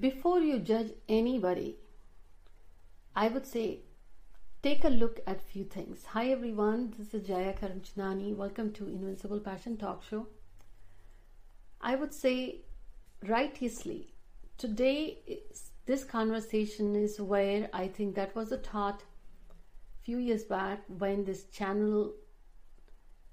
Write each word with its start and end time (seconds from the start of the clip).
Before 0.00 0.40
you 0.40 0.58
judge 0.58 0.92
anybody, 1.06 1.76
I 3.14 3.28
would 3.28 3.44
say 3.44 3.80
take 4.62 4.84
a 4.84 4.88
look 4.88 5.20
at 5.26 5.42
few 5.42 5.64
things. 5.64 6.06
Hi 6.06 6.30
everyone, 6.30 6.94
this 6.96 7.12
is 7.12 7.26
Jaya 7.26 7.52
Karamchandani. 7.52 8.34
Welcome 8.34 8.72
to 8.72 8.86
Invincible 8.86 9.40
Passion 9.40 9.76
Talk 9.76 10.02
Show. 10.02 10.28
I 11.78 11.96
would 11.96 12.14
say 12.14 12.62
righteously 13.28 14.14
today 14.56 15.18
is, 15.26 15.72
this 15.84 16.04
conversation 16.04 16.96
is 16.96 17.20
where 17.20 17.68
I 17.74 17.86
think 17.86 18.14
that 18.14 18.34
was 18.34 18.50
a 18.50 18.56
thought 18.56 19.02
few 20.00 20.16
years 20.16 20.44
back 20.44 20.84
when 20.88 21.26
this 21.26 21.44
channel 21.50 22.14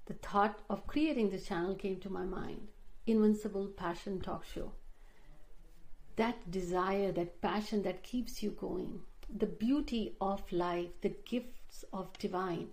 the 0.04 0.14
thought 0.14 0.58
of 0.68 0.86
creating 0.86 1.30
this 1.30 1.46
channel 1.46 1.74
came 1.74 1.98
to 2.00 2.10
my 2.10 2.24
mind. 2.24 2.68
Invincible 3.06 3.68
Passion 3.68 4.20
Talk 4.20 4.44
Show 4.44 4.72
that 6.16 6.50
desire, 6.50 7.12
that 7.12 7.40
passion 7.40 7.82
that 7.82 8.02
keeps 8.02 8.42
you 8.42 8.50
going, 8.50 9.00
the 9.34 9.46
beauty 9.46 10.16
of 10.20 10.50
life, 10.52 10.88
the 11.00 11.14
gifts 11.24 11.84
of 11.92 12.18
divine, 12.18 12.68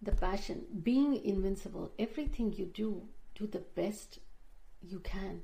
the 0.00 0.12
passion, 0.12 0.64
being 0.82 1.24
invincible, 1.24 1.92
everything 1.98 2.52
you 2.52 2.66
do, 2.66 3.02
do 3.34 3.46
the 3.46 3.64
best 3.74 4.18
you 4.80 4.98
can. 5.00 5.42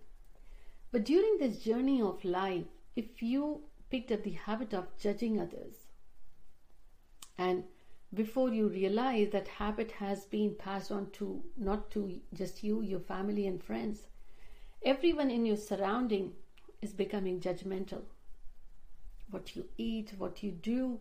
But 0.90 1.04
during 1.04 1.38
this 1.38 1.58
journey 1.58 2.00
of 2.02 2.24
life, 2.24 2.64
if 2.96 3.22
you 3.22 3.62
picked 3.90 4.10
up 4.10 4.22
the 4.22 4.32
habit 4.32 4.74
of 4.74 4.96
judging 4.98 5.40
others, 5.40 5.74
and 7.36 7.64
before 8.12 8.48
you 8.48 8.68
realize 8.68 9.30
that 9.30 9.46
habit 9.46 9.92
has 9.92 10.24
been 10.24 10.54
passed 10.54 10.90
on 10.90 11.10
to 11.10 11.42
not 11.56 11.90
to 11.90 12.20
just 12.34 12.64
you, 12.64 12.82
your 12.82 13.00
family 13.00 13.46
and 13.46 13.62
friends, 13.62 14.06
everyone 14.82 15.30
in 15.30 15.44
your 15.44 15.56
surrounding 15.56 16.32
is 16.80 16.92
becoming 16.92 17.40
judgmental. 17.40 18.02
What 19.30 19.56
you 19.56 19.66
eat, 19.76 20.12
what 20.16 20.42
you 20.42 20.50
do, 20.50 21.00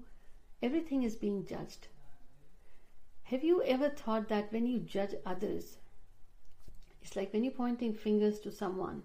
everything 0.61 1.03
is 1.03 1.15
being 1.15 1.45
judged. 1.45 1.87
Have 3.23 3.43
you 3.43 3.61
ever 3.63 3.89
thought 3.89 4.29
that 4.29 4.51
when 4.51 4.65
you 4.65 4.79
judge 4.79 5.13
others, 5.25 5.77
it's 7.01 7.15
like 7.15 7.31
when 7.33 7.43
you're 7.43 7.53
pointing 7.53 7.93
fingers 7.93 8.39
to 8.39 8.51
someone, 8.51 9.03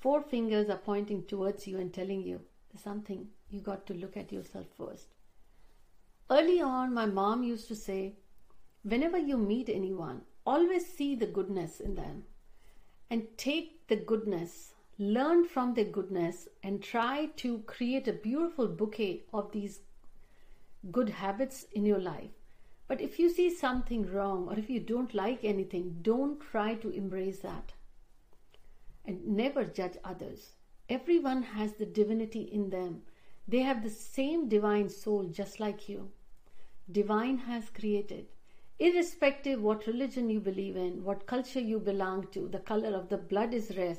four 0.00 0.22
fingers 0.22 0.68
are 0.68 0.76
pointing 0.78 1.24
towards 1.24 1.66
you 1.66 1.78
and 1.78 1.92
telling 1.92 2.22
you 2.22 2.40
there's 2.72 2.82
something 2.82 3.28
you 3.50 3.60
got 3.60 3.86
to 3.86 3.94
look 3.94 4.16
at 4.16 4.32
yourself 4.32 4.66
first. 4.76 5.08
Early 6.30 6.60
on, 6.60 6.94
my 6.94 7.06
mom 7.06 7.42
used 7.42 7.68
to 7.68 7.74
say, 7.74 8.14
whenever 8.82 9.18
you 9.18 9.36
meet 9.36 9.68
anyone, 9.68 10.22
always 10.46 10.86
see 10.86 11.14
the 11.14 11.26
goodness 11.26 11.80
in 11.80 11.94
them 11.94 12.24
and 13.10 13.26
take 13.36 13.86
the 13.88 13.96
goodness 13.96 14.74
learn 15.00 15.46
from 15.46 15.72
their 15.72 15.86
goodness 15.86 16.46
and 16.62 16.82
try 16.82 17.24
to 17.34 17.60
create 17.60 18.06
a 18.06 18.12
beautiful 18.12 18.68
bouquet 18.68 19.22
of 19.32 19.50
these 19.50 19.80
good 20.90 21.08
habits 21.08 21.64
in 21.72 21.86
your 21.86 21.98
life. 21.98 22.28
But 22.86 23.00
if 23.00 23.18
you 23.18 23.30
see 23.30 23.48
something 23.48 24.12
wrong 24.12 24.46
or 24.48 24.58
if 24.58 24.68
you 24.68 24.78
don't 24.78 25.14
like 25.14 25.42
anything, 25.42 26.00
don't 26.02 26.38
try 26.38 26.74
to 26.74 26.90
embrace 26.90 27.38
that. 27.38 27.72
And 29.06 29.26
never 29.26 29.64
judge 29.64 29.96
others. 30.04 30.50
Everyone 30.90 31.44
has 31.44 31.72
the 31.72 31.86
divinity 31.86 32.42
in 32.42 32.68
them. 32.68 33.00
They 33.48 33.60
have 33.60 33.82
the 33.82 33.88
same 33.88 34.50
divine 34.50 34.90
soul 34.90 35.24
just 35.24 35.60
like 35.60 35.88
you. 35.88 36.10
Divine 36.92 37.38
has 37.38 37.70
created. 37.70 38.26
Irrespective 38.78 39.62
what 39.62 39.86
religion 39.86 40.28
you 40.28 40.40
believe 40.40 40.76
in, 40.76 41.04
what 41.04 41.26
culture 41.26 41.60
you 41.60 41.78
belong 41.78 42.26
to, 42.32 42.48
the 42.48 42.58
color 42.58 42.94
of 42.94 43.08
the 43.08 43.16
blood 43.16 43.54
is 43.54 43.74
red, 43.78 43.98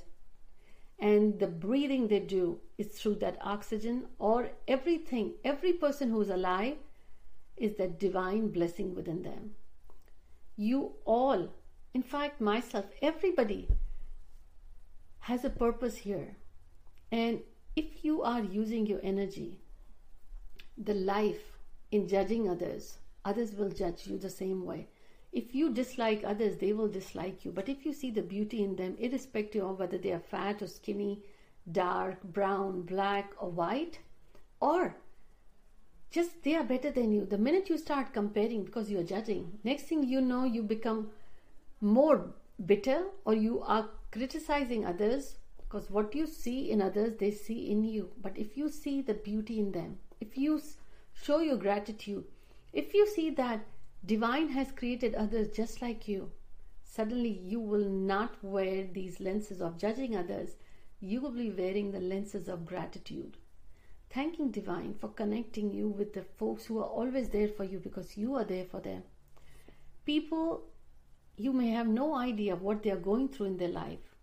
and 1.02 1.40
the 1.40 1.48
breathing 1.48 2.08
they 2.08 2.20
do 2.20 2.60
is 2.78 2.88
through 2.88 3.16
that 3.16 3.38
oxygen 3.42 4.06
or 4.20 4.52
everything 4.68 5.34
every 5.44 5.74
person 5.74 6.12
who's 6.12 6.30
alive 6.30 6.78
is 7.58 7.76
that 7.78 8.00
divine 8.00 8.48
blessing 8.50 8.94
within 8.96 9.24
them. 9.24 9.52
You 10.56 10.94
all 11.06 11.50
in 11.94 12.04
fact 12.04 12.40
myself 12.40 12.86
everybody 13.02 13.68
has 15.20 15.44
a 15.44 15.50
purpose 15.50 15.98
here. 15.98 16.36
And 17.12 17.42
if 17.76 18.06
you 18.06 18.22
are 18.22 18.42
using 18.42 18.86
your 18.86 19.00
energy 19.04 19.60
the 20.78 20.94
life 20.94 21.58
in 21.92 22.08
judging 22.08 22.50
others 22.50 22.98
others 23.26 23.54
will 23.56 23.70
judge 23.70 24.08
you 24.08 24.18
the 24.18 24.30
same 24.30 24.66
way 24.66 24.88
if 25.32 25.56
you 25.56 25.72
dislike 25.72 26.24
others, 26.26 26.58
they 26.58 26.74
will 26.74 26.90
dislike 26.90 27.46
you. 27.46 27.52
But 27.52 27.70
if 27.70 27.86
you 27.86 27.94
see 27.94 28.12
the 28.12 28.22
beauty 28.22 28.64
in 28.64 28.76
them, 28.76 28.98
irrespective 29.00 29.64
of 29.64 29.80
whether 29.80 29.98
they 29.98 30.12
are 30.12 30.20
fat 30.20 30.62
or 30.62 30.68
skinny, 30.68 31.24
dark, 31.72 32.22
brown, 32.24 32.82
black, 32.82 33.32
or 33.40 33.50
white, 33.50 34.00
or 34.60 34.96
just 36.10 36.44
they 36.44 36.56
are 36.56 36.64
better 36.64 36.92
than 36.92 37.14
you. 37.14 37.26
The 37.26 37.38
minute 37.38 37.70
you 37.70 37.78
start 37.78 38.14
comparing 38.14 38.66
because 38.66 38.92
you 38.92 39.00
are 39.00 39.04
judging, 39.04 39.60
next 39.64 39.84
thing 39.84 40.04
you 40.04 40.20
know, 40.20 40.44
you 40.44 40.64
become 40.64 41.10
more 41.80 42.34
bitter 42.66 43.06
or 43.26 43.34
you 43.34 43.62
are 43.62 43.90
criticizing 44.12 44.86
others 44.86 45.38
because 45.58 45.90
what 45.90 46.14
you 46.14 46.28
see 46.28 46.70
in 46.70 46.82
others, 46.82 47.14
they 47.18 47.32
see 47.32 47.72
in 47.72 47.86
you. 47.86 48.10
But 48.22 48.38
if 48.38 48.58
you 48.58 48.68
see 48.68 49.02
the 49.02 49.14
beauty 49.14 49.60
in 49.60 49.72
them, 49.72 49.98
if 50.20 50.38
you 50.38 50.62
show 51.14 51.40
your 51.40 51.56
gratitude, 51.56 52.26
if 52.74 52.94
you 52.94 53.08
see 53.08 53.30
that 53.32 53.66
Divine 54.04 54.50
has 54.50 54.72
created 54.72 55.14
others 55.14 55.52
just 55.52 55.80
like 55.80 56.08
you. 56.08 56.32
Suddenly, 56.84 57.30
you 57.30 57.60
will 57.60 57.88
not 57.88 58.44
wear 58.44 58.84
these 58.84 59.20
lenses 59.20 59.62
of 59.62 59.78
judging 59.78 60.16
others. 60.16 60.56
You 61.00 61.22
will 61.22 61.32
be 61.32 61.52
wearing 61.52 61.92
the 61.92 62.00
lenses 62.00 62.48
of 62.48 62.66
gratitude. 62.66 63.38
Thanking 64.10 64.50
Divine 64.50 64.96
for 64.96 65.08
connecting 65.08 65.72
you 65.72 65.88
with 65.88 66.14
the 66.14 66.24
folks 66.24 66.66
who 66.66 66.80
are 66.80 66.90
always 66.90 67.30
there 67.30 67.48
for 67.48 67.64
you 67.64 67.78
because 67.78 68.18
you 68.18 68.34
are 68.36 68.44
there 68.44 68.66
for 68.66 68.80
them. 68.80 69.04
People, 70.04 70.64
you 71.38 71.54
may 71.54 71.70
have 71.70 71.88
no 71.88 72.16
idea 72.16 72.56
what 72.56 72.82
they 72.82 72.90
are 72.90 72.98
going 72.98 73.30
through 73.30 73.46
in 73.46 73.58
their 73.58 73.70
life. 73.70 74.16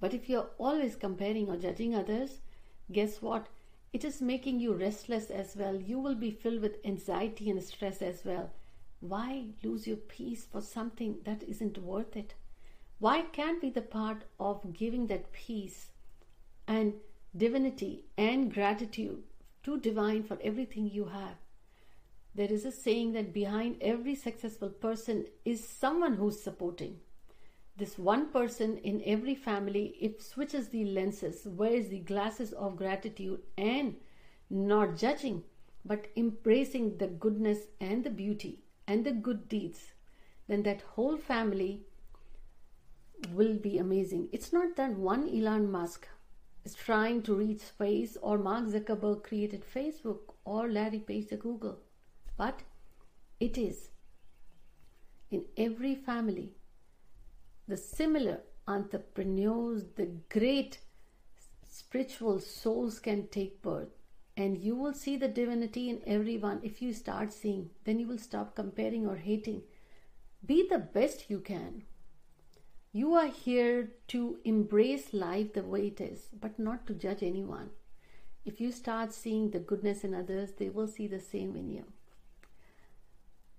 But 0.00 0.14
if 0.14 0.30
you're 0.30 0.48
always 0.56 0.96
comparing 0.96 1.50
or 1.50 1.58
judging 1.58 1.94
others, 1.94 2.40
guess 2.90 3.20
what? 3.20 3.48
It 3.92 4.02
is 4.02 4.22
making 4.22 4.60
you 4.60 4.72
restless 4.72 5.30
as 5.30 5.54
well. 5.56 5.76
You 5.76 5.98
will 6.00 6.14
be 6.14 6.30
filled 6.30 6.62
with 6.62 6.84
anxiety 6.86 7.50
and 7.50 7.62
stress 7.62 8.00
as 8.00 8.24
well 8.24 8.50
why 9.02 9.46
lose 9.64 9.88
your 9.88 9.96
peace 9.96 10.44
for 10.44 10.60
something 10.60 11.16
that 11.24 11.42
isn't 11.42 11.76
worth 11.76 12.16
it? 12.16 12.34
Why 13.00 13.22
can't 13.22 13.60
be 13.60 13.68
the 13.68 13.82
part 13.82 14.22
of 14.38 14.72
giving 14.72 15.08
that 15.08 15.32
peace 15.32 15.88
and 16.68 16.94
divinity 17.36 18.04
and 18.16 18.54
gratitude 18.54 19.24
to 19.64 19.80
divine 19.80 20.22
for 20.22 20.38
everything 20.40 20.88
you 20.88 21.06
have? 21.06 21.34
There 22.36 22.50
is 22.50 22.64
a 22.64 22.70
saying 22.70 23.14
that 23.14 23.34
behind 23.34 23.78
every 23.80 24.14
successful 24.14 24.68
person 24.68 25.26
is 25.44 25.68
someone 25.68 26.14
who's 26.14 26.40
supporting. 26.40 27.00
This 27.76 27.98
one 27.98 28.28
person 28.28 28.78
in 28.78 29.02
every 29.04 29.34
family, 29.34 29.96
if 30.00 30.22
switches 30.22 30.68
the 30.68 30.84
lenses, 30.84 31.44
wears 31.44 31.88
the 31.88 31.98
glasses 31.98 32.52
of 32.52 32.76
gratitude 32.76 33.42
and 33.58 33.96
not 34.48 34.96
judging, 34.96 35.42
but 35.84 36.06
embracing 36.16 36.98
the 36.98 37.08
goodness 37.08 37.66
and 37.80 38.04
the 38.04 38.10
beauty 38.10 38.61
and 38.86 39.04
the 39.04 39.12
good 39.12 39.48
deeds, 39.48 39.92
then 40.48 40.62
that 40.64 40.82
whole 40.82 41.16
family 41.16 41.82
will 43.32 43.54
be 43.54 43.78
amazing. 43.78 44.28
It's 44.32 44.52
not 44.52 44.76
that 44.76 44.96
one 44.96 45.28
Elon 45.28 45.70
Musk 45.70 46.08
is 46.64 46.74
trying 46.74 47.22
to 47.22 47.34
reach 47.34 47.60
space 47.60 48.16
or 48.20 48.38
Mark 48.38 48.66
Zuckerberg 48.66 49.22
created 49.22 49.64
Facebook 49.64 50.34
or 50.44 50.68
Larry 50.68 50.98
Page 51.00 51.28
the 51.28 51.36
Google, 51.36 51.78
but 52.36 52.60
it 53.40 53.58
is 53.58 53.90
in 55.30 55.44
every 55.56 55.94
family 55.94 56.52
the 57.68 57.76
similar 57.76 58.40
entrepreneurs, 58.66 59.84
the 59.96 60.06
great 60.28 60.78
spiritual 61.68 62.38
souls 62.38 62.98
can 62.98 63.26
take 63.28 63.62
birth 63.62 63.88
and 64.42 64.58
you 64.64 64.74
will 64.74 64.92
see 64.92 65.16
the 65.16 65.28
divinity 65.28 65.88
in 65.88 66.00
everyone. 66.06 66.60
If 66.62 66.82
you 66.82 66.92
start 66.92 67.32
seeing 67.32 67.70
then 67.84 67.98
you 67.98 68.06
will 68.08 68.18
stop 68.18 68.54
comparing 68.54 69.06
or 69.06 69.16
hating. 69.16 69.62
Be 70.44 70.66
the 70.68 70.78
best 70.78 71.30
you 71.30 71.38
can. 71.38 71.82
You 72.92 73.14
are 73.14 73.28
here 73.28 73.90
to 74.08 74.38
embrace 74.44 75.12
life 75.14 75.52
the 75.52 75.62
way 75.62 75.86
it 75.88 76.00
is 76.00 76.28
but 76.40 76.58
not 76.58 76.86
to 76.86 76.94
judge 76.94 77.22
anyone. 77.22 77.70
If 78.44 78.60
you 78.60 78.72
start 78.72 79.12
seeing 79.12 79.50
the 79.50 79.60
goodness 79.72 80.04
in 80.04 80.14
others 80.14 80.52
they 80.58 80.68
will 80.68 80.88
see 80.88 81.06
the 81.06 81.20
same 81.20 81.56
in 81.56 81.70
you. 81.70 81.84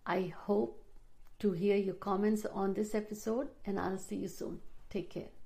I 0.05 0.33
hope 0.47 0.83
to 1.39 1.53
hear 1.53 1.77
your 1.77 1.95
comments 1.95 2.45
on 2.45 2.73
this 2.73 2.93
episode 2.93 3.47
and 3.65 3.79
i'll 3.79 3.97
see 3.97 4.17
you 4.17 4.27
soon. 4.27 4.59
Take 4.89 5.09
care 5.09 5.42